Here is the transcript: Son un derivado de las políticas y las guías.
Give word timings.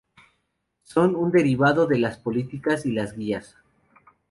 Son 0.81 1.15
un 1.15 1.29
derivado 1.29 1.85
de 1.85 1.99
las 1.99 2.17
políticas 2.17 2.87
y 2.87 2.91
las 2.91 3.15
guías. 3.15 3.55